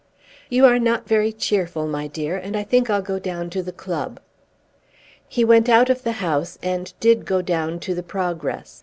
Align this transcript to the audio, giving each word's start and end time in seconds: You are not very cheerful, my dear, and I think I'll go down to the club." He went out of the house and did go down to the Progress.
You 0.49 0.65
are 0.65 0.79
not 0.79 1.07
very 1.07 1.31
cheerful, 1.31 1.85
my 1.85 2.07
dear, 2.07 2.35
and 2.35 2.57
I 2.57 2.63
think 2.63 2.89
I'll 2.89 3.03
go 3.03 3.19
down 3.19 3.51
to 3.51 3.61
the 3.61 3.71
club." 3.71 4.19
He 5.27 5.45
went 5.45 5.69
out 5.69 5.91
of 5.91 6.01
the 6.01 6.13
house 6.13 6.57
and 6.63 6.91
did 6.99 7.23
go 7.23 7.43
down 7.43 7.79
to 7.81 7.93
the 7.93 8.01
Progress. 8.01 8.79